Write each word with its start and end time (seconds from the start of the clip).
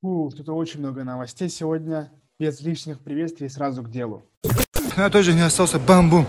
Фу, 0.00 0.30
тут 0.36 0.48
очень 0.50 0.78
много 0.78 1.02
новостей 1.02 1.48
сегодня. 1.48 2.08
Без 2.38 2.60
лишних 2.60 3.00
приветствий 3.00 3.48
сразу 3.48 3.82
к 3.82 3.90
делу. 3.90 4.22
Я 4.96 5.10
тоже 5.10 5.34
не 5.34 5.40
остался, 5.40 5.80
бам-бум. 5.80 6.24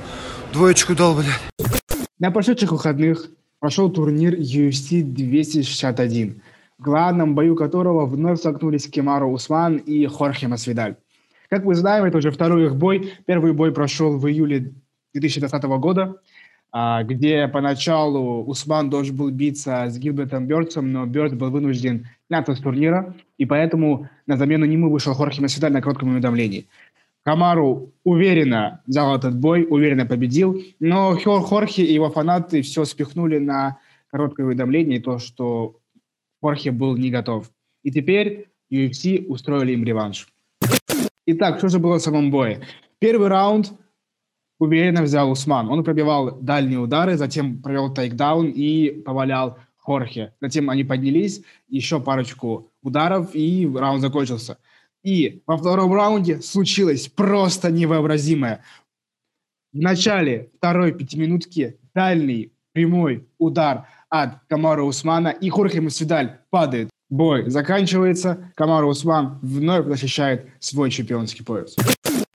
Двоечку 0.51 0.95
дал, 0.95 1.13
блядь. 1.13 1.69
На 2.17 2.31
прошедших 2.31 2.71
выходных 2.71 3.29
прошел 3.59 3.91
турнир 3.91 4.33
UFC 4.33 5.03
261, 5.03 6.41
в 6.79 6.81
главном 6.81 7.35
бою 7.35 7.55
которого 7.55 8.07
вновь 8.07 8.39
столкнулись 8.39 8.89
Кемару 8.89 9.32
Усман 9.32 9.77
и 9.77 10.07
Хорхе 10.07 10.47
Масвидаль. 10.47 10.95
Как 11.47 11.63
мы 11.63 11.75
знаем, 11.75 12.05
это 12.05 12.17
уже 12.17 12.31
второй 12.31 12.65
их 12.65 12.75
бой. 12.75 13.13
Первый 13.27 13.54
бой 13.54 13.71
прошел 13.71 14.17
в 14.17 14.27
июле 14.27 14.73
2020 15.13 15.63
года, 15.77 16.15
а, 16.71 17.04
где 17.04 17.47
поначалу 17.47 18.43
Усман 18.45 18.89
должен 18.89 19.15
был 19.15 19.29
биться 19.29 19.86
с 19.88 19.99
Гилбертом 19.99 20.47
Бёрдсом, 20.47 20.91
но 20.91 21.05
Бёрд 21.05 21.38
был 21.38 21.51
вынужден 21.51 22.07
сняться 22.30 22.54
с 22.54 22.59
турнира, 22.59 23.16
и 23.39 23.45
поэтому 23.45 24.08
на 24.27 24.38
замену 24.38 24.66
нему 24.66 24.91
вышел 24.91 25.13
Хорхе 25.13 25.41
Масвидаль 25.41 25.73
на 25.73 25.81
коротком 25.81 26.09
уведомлении. 26.09 26.67
Камару 27.23 27.91
уверенно 28.03 28.81
взял 28.86 29.16
этот 29.16 29.38
бой, 29.38 29.66
уверенно 29.67 30.05
победил, 30.05 30.62
но 30.80 31.17
Хорхе 31.17 31.84
и 31.84 31.94
его 31.94 32.09
фанаты 32.12 32.62
все 32.62 32.86
спихнули 32.86 33.39
на 33.39 33.80
короткое 34.12 34.45
уведомление, 34.45 35.02
то, 35.02 35.17
что 35.17 35.76
Хорхе 36.41 36.72
был 36.72 36.95
не 36.98 37.09
готов. 37.09 37.50
И 37.84 37.91
теперь 37.91 38.48
UFC 38.72 39.25
устроили 39.25 39.73
им 39.73 39.84
реванш. 39.84 40.27
Итак, 41.25 41.58
что 41.58 41.70
же 41.70 41.80
было 41.80 41.98
в 41.98 42.02
самом 42.02 42.30
бое? 42.30 42.61
Первый 43.00 43.27
раунд 43.27 43.73
уверенно 44.59 45.02
взял 45.02 45.31
Усман. 45.31 45.70
Он 45.70 45.84
пробивал 45.84 46.39
дальние 46.39 46.80
удары, 46.80 47.17
затем 47.17 47.61
провел 47.61 47.91
тайкдаун 47.94 48.50
и 48.50 49.02
повалял 49.02 49.58
Хорхе. 49.89 50.34
Затем 50.39 50.70
они 50.70 50.84
поднялись, 50.84 51.41
еще 51.67 51.99
парочку 51.99 52.71
ударов, 52.84 53.34
и 53.34 53.67
раунд 53.75 54.02
закончился. 54.02 54.59
И 55.03 55.41
во 55.47 55.57
втором 55.57 55.91
раунде 55.91 56.41
случилось 56.41 57.08
просто 57.08 57.72
невообразимое. 57.72 58.64
В 59.73 59.80
начале 59.80 60.52
второй 60.58 60.91
пятиминутки 60.91 61.80
дальний 61.95 62.53
прямой 62.72 63.27
удар 63.39 63.88
от 64.09 64.36
Камара 64.47 64.83
Усмана, 64.83 65.30
и 65.30 65.49
Хорхе 65.49 65.81
Масвидаль 65.81 66.38
падает. 66.52 66.92
Бой 67.09 67.49
заканчивается, 67.49 68.52
Камара 68.55 68.86
Усман 68.86 69.39
вновь 69.42 69.88
защищает 69.88 70.52
свой 70.59 70.92
чемпионский 70.92 71.44
пояс. 71.44 71.75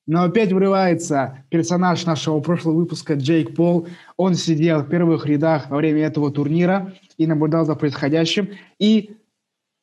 Но 0.07 0.25
опять 0.25 0.53
вырывается 0.53 1.45
персонаж 1.51 2.05
нашего 2.05 2.41
прошлого 2.41 2.75
выпуска 2.75 3.14
Джейк 3.14 3.55
Пол. 3.55 3.86
Он 4.17 4.34
сидел 4.34 4.81
в 4.81 4.89
первых 4.89 5.25
рядах 5.27 5.70
во 5.70 5.77
время 5.77 6.03
этого 6.03 6.33
турнира 6.33 6.92
и 7.19 7.27
наблюдал 7.27 7.65
за 7.65 7.75
происходящим. 7.75 8.51
И 8.79 9.17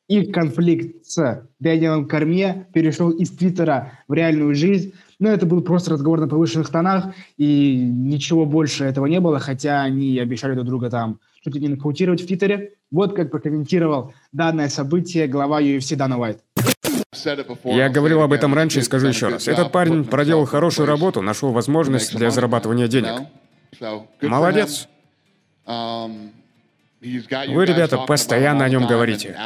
их 0.08 0.32
конфликт 0.32 1.06
с 1.06 1.48
Дэниелом 1.58 2.06
Корме 2.06 2.66
перешел 2.72 3.10
из 3.10 3.30
Твиттера 3.30 3.92
в 4.08 4.14
реальную 4.14 4.54
жизнь. 4.54 4.92
Но 5.18 5.28
это 5.28 5.46
был 5.46 5.62
просто 5.62 5.92
разговор 5.92 6.20
на 6.20 6.28
повышенных 6.28 6.68
тонах, 6.68 7.14
и 7.36 7.76
ничего 7.76 8.44
больше 8.44 8.84
этого 8.84 9.06
не 9.06 9.20
было, 9.20 9.38
хотя 9.38 9.82
они 9.82 10.18
обещали 10.18 10.54
друг 10.54 10.66
друга 10.66 10.90
там 10.90 11.20
что-то 11.40 11.60
не 11.60 11.68
нокаутировать 11.68 12.22
в 12.22 12.26
Твиттере. 12.26 12.74
Вот 12.90 13.14
как 13.14 13.30
прокомментировал 13.30 14.12
данное 14.32 14.68
событие 14.68 15.28
глава 15.28 15.62
UFC 15.62 15.94
Дана 15.96 16.18
Уайт. 16.18 16.40
Я 17.64 17.88
говорил 17.88 18.22
об 18.22 18.32
этом 18.32 18.52
раньше 18.52 18.80
и 18.80 18.82
скажу 18.82 19.06
еще 19.06 19.28
раз. 19.28 19.46
Этот 19.46 19.70
парень 19.70 20.04
проделал 20.04 20.44
хорошую 20.44 20.86
работу, 20.88 21.22
нашел 21.22 21.52
возможность 21.52 22.16
для 22.16 22.30
зарабатывания 22.30 22.88
денег. 22.88 23.28
Молодец. 24.20 24.88
Вы, 27.02 27.66
ребята, 27.66 27.98
постоянно 27.98 28.64
о 28.64 28.68
нем 28.68 28.86
говорите. 28.86 29.36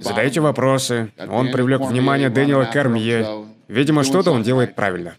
Задаете 0.00 0.40
вопросы. 0.40 1.12
Он 1.28 1.50
привлек 1.50 1.80
внимание 1.80 2.30
Дэниела 2.30 2.64
Кармье. 2.64 3.46
Видимо, 3.66 4.04
что-то 4.04 4.30
он 4.30 4.42
делает 4.42 4.76
правильно. 4.76 5.16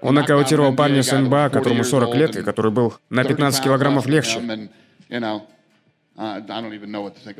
Он 0.00 0.14
нокаутировал 0.14 0.74
парня 0.76 1.02
с 1.02 1.10
НБА, 1.10 1.50
которому 1.50 1.82
40 1.82 2.14
лет, 2.14 2.36
и 2.36 2.42
который 2.42 2.70
был 2.70 2.94
на 3.10 3.24
15 3.24 3.64
килограммов 3.64 4.06
легче. 4.06 4.70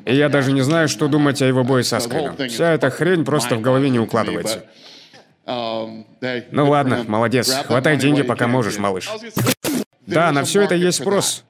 И 0.05 0.17
я 0.17 0.28
даже 0.28 0.53
не 0.53 0.62
знаю, 0.62 0.89
что 0.89 1.06
думать 1.09 1.41
о 1.43 1.47
его 1.47 1.62
бое 1.62 1.84
со 1.84 2.01
Скайном. 2.01 2.37
Вся 2.49 2.72
эта 2.72 2.91
хрень 2.91 3.25
просто 3.25 3.55
в 3.56 3.61
голове 3.61 3.91
не 3.91 4.01
укладывается. 4.01 4.65
Ну 5.47 6.69
ладно, 6.69 7.05
молодец. 7.06 7.53
Хватай 7.65 7.97
деньги, 7.97 8.22
пока 8.22 8.49
можешь, 8.49 8.78
малыш. 8.78 9.09
Да, 10.06 10.33
на 10.33 10.43
все 10.43 10.62
это 10.62 10.75
есть 10.75 10.99
спрос. 11.01 11.45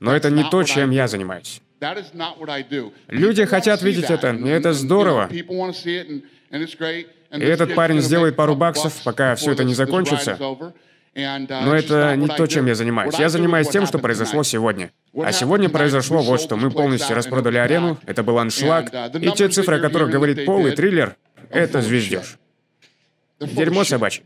Но 0.00 0.14
это 0.14 0.30
не 0.30 0.48
то, 0.48 0.62
чем 0.62 0.90
я 0.90 1.08
занимаюсь. 1.08 1.60
Люди 3.08 3.44
хотят 3.44 3.82
видеть 3.82 4.10
это, 4.10 4.30
и 4.30 4.48
это 4.48 4.72
здорово. 4.72 5.28
И 5.30 5.44
этот 7.30 7.74
парень 7.74 8.00
сделает 8.00 8.36
пару 8.36 8.54
баксов, 8.54 8.94
пока 9.04 9.34
все 9.34 9.52
это 9.52 9.64
не 9.64 9.74
закончится. 9.74 10.38
Но 11.16 11.74
это 11.74 12.16
не 12.16 12.28
то, 12.28 12.46
чем 12.46 12.66
я 12.66 12.74
занимаюсь. 12.74 13.14
Я 13.18 13.28
занимаюсь 13.28 13.68
тем, 13.68 13.86
что 13.86 13.98
произошло 13.98 14.42
сегодня. 14.42 14.90
А 15.16 15.32
сегодня 15.32 15.68
произошло 15.68 16.22
вот 16.22 16.40
что. 16.40 16.56
Мы 16.56 16.70
полностью 16.70 17.14
распродали 17.14 17.58
арену, 17.58 17.98
это 18.06 18.22
был 18.22 18.38
аншлаг, 18.38 18.92
и 19.20 19.30
те 19.30 19.48
цифры, 19.48 19.76
о 19.76 19.80
которых 19.80 20.10
говорит 20.10 20.44
Пол 20.44 20.66
и 20.66 20.72
Триллер, 20.72 21.16
это 21.50 21.82
звездеж. 21.82 22.38
Дерьмо 23.40 23.84
собачье. 23.84 24.24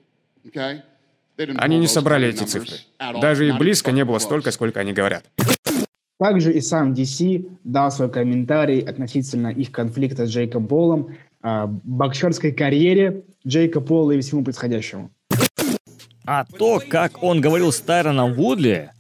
Они 1.57 1.79
не 1.79 1.87
собрали 1.87 2.29
эти 2.29 2.45
цифры. 2.45 2.77
Даже 3.21 3.49
и 3.49 3.53
близко 3.53 3.93
не 3.93 4.05
было 4.05 4.19
столько, 4.19 4.51
сколько 4.51 4.81
они 4.81 4.93
говорят. 4.93 5.25
Также 6.19 6.53
и 6.53 6.61
сам 6.61 6.93
DC 6.93 7.49
дал 7.65 7.91
свой 7.93 8.11
комментарий 8.11 8.81
относительно 8.81 9.49
их 9.49 9.71
конфликта 9.71 10.27
с 10.27 10.31
Джейком 10.31 10.67
Полом, 10.67 11.15
э, 11.43 11.67
боксерской 11.85 12.53
карьере 12.53 13.23
Джейка 13.47 13.81
Пола 13.81 14.13
и 14.13 14.21
всему 14.21 14.43
происходящему. 14.43 15.11
А 16.27 16.45
то, 16.45 16.83
как 16.87 17.23
он 17.23 17.41
говорил 17.41 17.73
с 17.73 17.83
Вудли, 18.37 18.91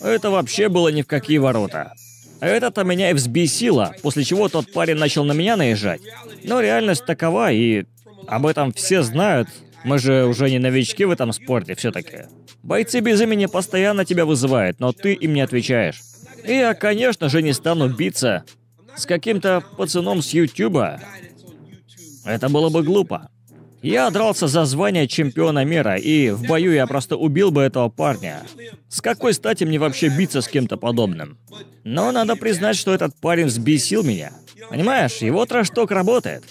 это 0.00 0.30
вообще 0.30 0.68
было 0.68 0.88
ни 0.88 1.02
в 1.02 1.06
какие 1.06 1.38
ворота. 1.38 1.94
Это-то 2.40 2.84
меня 2.84 3.10
и 3.10 3.14
взбесило, 3.14 3.94
после 4.02 4.24
чего 4.24 4.48
тот 4.48 4.70
парень 4.72 4.96
начал 4.96 5.24
на 5.24 5.32
меня 5.32 5.56
наезжать. 5.56 6.02
Но 6.44 6.60
реальность 6.60 7.06
такова, 7.06 7.50
и 7.50 7.84
об 8.26 8.44
этом 8.44 8.72
все 8.72 9.02
знают. 9.02 9.48
Мы 9.84 9.98
же 9.98 10.26
уже 10.26 10.50
не 10.50 10.58
новички 10.58 11.04
в 11.04 11.10
этом 11.12 11.32
спорте 11.32 11.74
все-таки. 11.76 12.24
Бойцы 12.62 13.00
без 13.00 13.20
имени 13.20 13.46
постоянно 13.46 14.04
тебя 14.04 14.26
вызывают, 14.26 14.80
но 14.80 14.92
ты 14.92 15.14
им 15.14 15.32
не 15.32 15.40
отвечаешь. 15.40 16.02
И 16.46 16.52
я, 16.52 16.74
конечно 16.74 17.28
же, 17.28 17.42
не 17.42 17.52
стану 17.52 17.88
биться 17.88 18.44
с 18.96 19.06
каким-то 19.06 19.62
пацаном 19.76 20.22
с 20.22 20.30
Ютуба. 20.30 21.00
Это 22.24 22.48
было 22.48 22.70
бы 22.70 22.82
глупо. 22.82 23.30
Я 23.82 24.10
дрался 24.10 24.48
за 24.48 24.64
звание 24.64 25.06
чемпиона 25.06 25.64
мира, 25.64 25.96
и 25.96 26.30
в 26.30 26.46
бою 26.46 26.72
я 26.72 26.86
просто 26.86 27.16
убил 27.16 27.50
бы 27.50 27.62
этого 27.62 27.88
парня. 27.88 28.42
С 28.88 29.00
какой 29.00 29.34
стати 29.34 29.64
мне 29.64 29.78
вообще 29.78 30.08
биться 30.08 30.40
с 30.40 30.48
кем-то 30.48 30.76
подобным? 30.76 31.38
Но 31.84 32.10
надо 32.10 32.34
признать, 32.36 32.76
что 32.76 32.92
этот 32.92 33.14
парень 33.20 33.46
взбесил 33.46 34.02
меня. 34.02 34.32
Понимаешь, 34.70 35.18
его 35.18 35.44
трэш-ток 35.46 35.90
работает. 35.90 36.42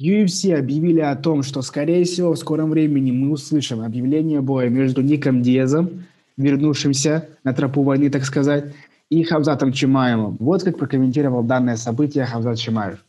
UFC 0.00 0.54
объявили 0.54 1.00
о 1.00 1.14
том, 1.16 1.42
что, 1.42 1.62
скорее 1.62 2.04
всего, 2.04 2.32
в 2.32 2.38
скором 2.38 2.70
времени 2.70 3.10
мы 3.10 3.30
услышим 3.30 3.82
объявление 3.82 4.40
боя 4.40 4.68
между 4.68 5.02
Ником 5.02 5.42
Диезом, 5.42 6.06
вернувшимся 6.42 7.28
на 7.44 7.52
тропу 7.52 7.82
войны, 7.82 8.10
так 8.10 8.24
сказать, 8.24 8.74
и 9.08 9.22
Хавзатом 9.24 9.72
Чимаевым. 9.72 10.36
Вот 10.38 10.62
как 10.62 10.78
прокомментировал 10.78 11.42
данное 11.42 11.76
событие 11.76 12.24
Хавзат 12.26 12.58
Чимаев. 12.58 13.04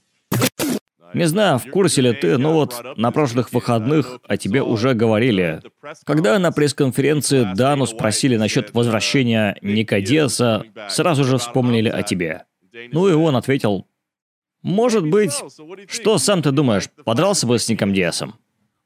Не 1.14 1.28
знаю, 1.28 1.60
в 1.60 1.70
курсе 1.70 2.02
ли 2.02 2.14
ты, 2.14 2.38
но 2.38 2.54
вот 2.54 2.98
на 2.98 3.12
прошлых 3.12 3.54
выходных 3.54 4.20
о 4.28 4.36
тебе 4.36 4.64
уже 4.64 4.96
говорили. 4.96 5.62
Когда 6.06 6.40
на 6.40 6.52
пресс-конференции 6.52 7.48
Дану 7.56 7.86
спросили 7.86 8.36
насчет 8.36 8.74
возвращения 8.74 9.56
Ника 9.62 10.02
Диаса, 10.02 10.64
сразу 10.90 11.24
же 11.24 11.38
вспомнили 11.38 11.90
о 11.90 12.02
тебе. 12.02 12.44
Ну 12.92 13.08
и 13.08 13.14
он 13.14 13.36
ответил, 13.36 13.86
может 14.64 15.06
быть, 15.06 15.34
что 15.88 16.18
сам 16.18 16.42
ты 16.42 16.52
думаешь, 16.52 16.90
подрался 17.06 17.46
бы 17.46 17.60
с 17.60 17.70
Ником 17.70 17.94
Диасом? 17.94 18.36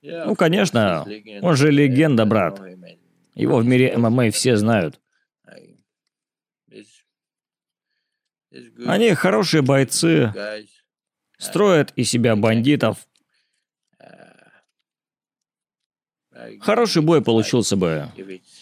Ну, 0.01 0.35
конечно, 0.35 1.05
он 1.41 1.55
же 1.55 1.71
легенда, 1.71 2.25
брат. 2.25 2.61
Его 3.37 3.57
в 3.57 3.65
мире 3.65 3.95
ММА 3.95 4.31
все 4.31 4.57
знают. 4.57 4.99
Они 8.87 9.13
хорошие 9.13 9.61
бойцы, 9.61 10.33
строят 11.37 11.93
из 11.95 12.09
себя 12.09 12.35
бандитов. 12.35 13.07
Хороший 16.61 17.03
бой 17.03 17.21
получился 17.21 17.75
бы, 17.75 18.07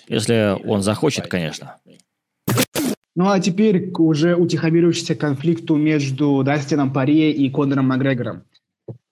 если 0.09 0.57
он 0.67 0.81
захочет, 0.81 1.27
конечно. 1.27 1.77
Ну 3.15 3.29
а 3.29 3.39
теперь 3.39 3.91
к 3.91 3.99
уже 4.01 4.35
утихомирившемуся 4.35 5.15
конфликту 5.15 5.77
между 5.77 6.43
Дастином 6.43 6.91
Парье 6.91 7.31
и 7.31 7.49
Конором 7.49 7.87
Макгрегором. 7.87 8.43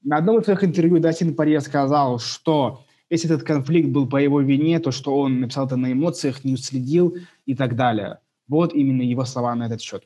На 0.02 0.18
одном 0.18 0.40
из 0.40 0.44
своих 0.44 0.66
интервью 0.66 1.00
Дастин 1.00 1.34
Парье 1.34 1.62
сказал, 1.62 2.20
что 2.20 2.84
если 3.14 3.30
этот 3.30 3.44
конфликт 3.44 3.90
был 3.90 4.08
по 4.08 4.18
его 4.18 4.42
вине, 4.42 4.80
то 4.80 4.92
что 4.92 5.16
он 5.16 5.40
написал 5.40 5.68
это 5.68 5.78
на 5.78 5.92
эмоциях, 5.92 6.44
не 6.44 6.54
уследил 6.54 7.16
и 7.46 7.56
так 7.56 7.76
далее. 7.76 8.18
Вот 8.48 8.74
именно 8.74 9.04
его 9.04 9.24
слова 9.26 9.56
на 9.56 9.68
этот 9.68 9.82
счет. 9.82 10.04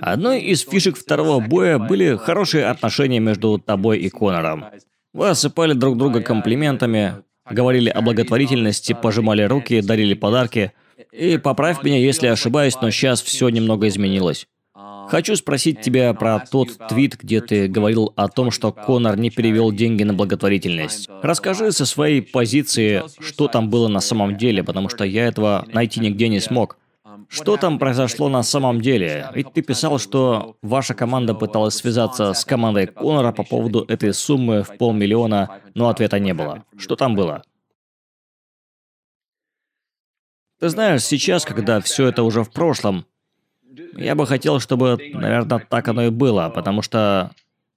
Одной 0.00 0.40
из 0.40 0.62
фишек 0.62 0.96
второго 0.96 1.40
боя 1.40 1.78
были 1.78 2.16
хорошие 2.16 2.66
отношения 2.66 3.20
между 3.20 3.58
тобой 3.58 3.98
и 3.98 4.10
Конором. 4.10 4.64
Вы 5.14 5.28
осыпали 5.28 5.74
друг 5.74 5.96
друга 5.96 6.20
комплиментами, 6.22 7.22
говорили 7.48 7.88
о 7.88 8.00
благотворительности, 8.00 8.96
пожимали 9.00 9.42
руки, 9.42 9.80
дарили 9.80 10.14
подарки. 10.14 10.72
И 11.12 11.38
поправь 11.38 11.84
меня, 11.84 11.98
если 11.98 12.26
ошибаюсь, 12.26 12.76
но 12.80 12.90
сейчас 12.90 13.22
все 13.22 13.48
немного 13.48 13.86
изменилось. 13.86 14.48
Хочу 15.08 15.36
спросить 15.36 15.80
тебя 15.80 16.12
про 16.14 16.40
тот 16.40 16.78
твит, 16.88 17.18
где 17.20 17.40
ты 17.40 17.68
говорил 17.68 18.12
о 18.16 18.28
том, 18.28 18.50
что 18.50 18.72
Конор 18.72 19.16
не 19.18 19.30
перевел 19.30 19.72
деньги 19.72 20.02
на 20.02 20.14
благотворительность. 20.14 21.08
Расскажи 21.22 21.72
со 21.72 21.86
своей 21.86 22.22
позиции, 22.22 23.02
что 23.20 23.48
там 23.48 23.70
было 23.70 23.88
на 23.88 24.00
самом 24.00 24.36
деле, 24.36 24.62
потому 24.64 24.88
что 24.88 25.04
я 25.04 25.26
этого 25.26 25.66
найти 25.72 26.00
нигде 26.00 26.28
не 26.28 26.40
смог. 26.40 26.78
Что 27.28 27.56
там 27.56 27.78
произошло 27.78 28.28
на 28.28 28.42
самом 28.42 28.80
деле? 28.80 29.28
Ведь 29.34 29.52
ты 29.52 29.62
писал, 29.62 29.98
что 29.98 30.56
ваша 30.62 30.94
команда 30.94 31.34
пыталась 31.34 31.74
связаться 31.74 32.32
с 32.32 32.44
командой 32.44 32.86
Конора 32.86 33.32
по 33.32 33.44
поводу 33.44 33.84
этой 33.88 34.14
суммы 34.14 34.62
в 34.62 34.76
полмиллиона, 34.76 35.60
но 35.74 35.88
ответа 35.88 36.18
не 36.18 36.34
было. 36.34 36.64
Что 36.76 36.96
там 36.96 37.14
было? 37.14 37.42
Ты 40.60 40.68
знаешь, 40.68 41.02
сейчас, 41.02 41.44
когда 41.44 41.80
все 41.80 42.06
это 42.06 42.22
уже 42.22 42.44
в 42.44 42.52
прошлом, 42.52 43.04
я 43.96 44.14
бы 44.14 44.26
хотел, 44.26 44.60
чтобы, 44.60 44.98
наверное, 45.12 45.66
так 45.68 45.88
оно 45.88 46.04
и 46.04 46.10
было, 46.10 46.50
потому 46.54 46.82
что 46.82 47.30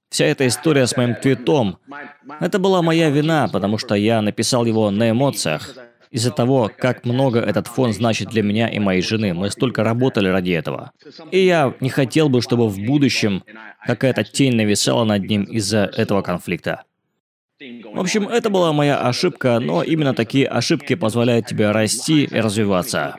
вся 0.10 0.26
эта 0.26 0.48
история 0.48 0.88
с 0.88 0.98
моим 0.98 1.16
твитом, 1.16 1.78
это 2.40 2.60
была 2.60 2.82
моя 2.82 3.10
вина, 3.10 3.50
потому 3.52 3.78
что 3.78 3.96
я 3.96 4.22
написал 4.22 4.66
его 4.66 4.92
на 4.92 5.12
эмоциях. 5.12 5.76
Из-за 6.12 6.32
того, 6.32 6.72
как 6.78 7.04
много 7.04 7.42
этот 7.42 7.68
фон 7.68 7.92
значит 7.92 8.30
для 8.30 8.42
меня 8.42 8.70
и 8.70 8.80
моей 8.80 9.02
жены. 9.02 9.34
Мы 9.34 9.50
столько 9.50 9.84
работали 9.84 10.30
ради 10.30 10.52
этого. 10.52 10.92
И 11.32 11.40
я 11.40 11.74
не 11.82 11.90
хотел 11.90 12.30
бы, 12.30 12.42
чтобы 12.42 12.70
в 12.70 12.80
будущем 12.80 13.44
какая-то 13.86 14.24
тень 14.24 14.56
нависала 14.56 15.04
над 15.04 15.28
ним 15.28 15.44
из-за 15.44 15.92
этого 15.98 16.22
конфликта. 16.22 16.84
В 17.60 18.00
общем, 18.00 18.30
это 18.30 18.50
была 18.50 18.72
моя 18.72 18.98
ошибка, 18.98 19.60
но 19.60 19.84
именно 19.84 20.14
такие 20.14 20.48
ошибки 20.48 20.96
позволяют 20.96 21.48
тебе 21.48 21.72
расти 21.72 22.24
и 22.24 22.40
развиваться. 22.40 23.18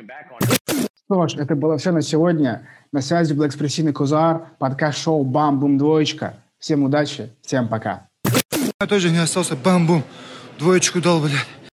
Что 1.09 1.29
ж, 1.29 1.37
это 1.37 1.55
было 1.55 1.79
все 1.79 1.93
на 1.93 2.03
сегодня. 2.03 2.67
На 2.91 3.01
связи 3.01 3.33
был 3.33 3.47
экспрессивный 3.47 3.93
Кузар, 3.93 4.49
подкаст-шоу 4.59 5.23
«Бам-бум 5.23 5.79
двоечка». 5.79 6.35
Всем 6.59 6.83
удачи, 6.83 7.31
всем 7.43 7.69
пока. 7.69 8.09
Я 8.81 8.87
тоже 8.89 9.11
не 9.11 9.19
остался, 9.19 9.55
бам-бум, 9.55 10.03
двоечку 10.59 11.01
дал, 11.01 11.21
блядь. 11.21 11.47